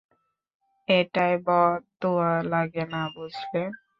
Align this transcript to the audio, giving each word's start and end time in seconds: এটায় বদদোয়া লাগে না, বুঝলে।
এটায় 0.87 1.37
বদদোয়া 1.45 2.31
লাগে 2.51 2.83
না, 2.93 3.01
বুঝলে। 3.15 3.63